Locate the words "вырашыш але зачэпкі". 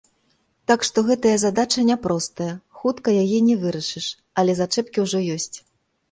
3.65-5.03